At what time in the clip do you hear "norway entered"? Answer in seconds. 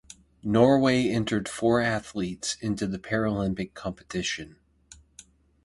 0.41-1.47